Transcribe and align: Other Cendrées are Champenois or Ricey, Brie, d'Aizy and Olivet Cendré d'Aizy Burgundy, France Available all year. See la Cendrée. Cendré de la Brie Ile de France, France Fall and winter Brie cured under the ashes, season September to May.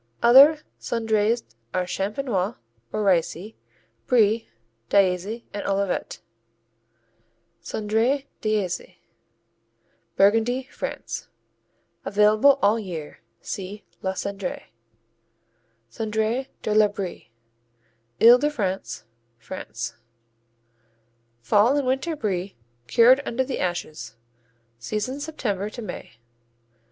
Other 0.23 0.57
Cendrées 0.79 1.43
are 1.75 1.85
Champenois 1.85 2.55
or 2.91 3.03
Ricey, 3.03 3.53
Brie, 4.07 4.49
d'Aizy 4.89 5.45
and 5.53 5.63
Olivet 5.67 6.21
Cendré 7.61 8.25
d'Aizy 8.41 8.97
Burgundy, 10.15 10.63
France 10.71 11.27
Available 12.03 12.57
all 12.63 12.79
year. 12.79 13.19
See 13.43 13.85
la 14.01 14.13
Cendrée. 14.13 14.71
Cendré 15.91 16.47
de 16.63 16.73
la 16.73 16.87
Brie 16.87 17.29
Ile 18.19 18.39
de 18.39 18.49
France, 18.49 19.03
France 19.37 19.97
Fall 21.43 21.77
and 21.77 21.85
winter 21.85 22.15
Brie 22.15 22.57
cured 22.87 23.21
under 23.23 23.43
the 23.43 23.59
ashes, 23.59 24.15
season 24.79 25.19
September 25.19 25.69
to 25.69 25.83
May. 25.83 26.13